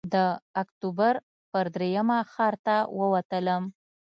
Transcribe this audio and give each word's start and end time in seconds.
د 0.13 0.15
اکتوبر 0.61 1.13
پر 1.51 1.65
درېیمه 1.75 2.19
ښار 2.31 2.55
ته 2.65 2.75
ووتلم. 2.99 3.63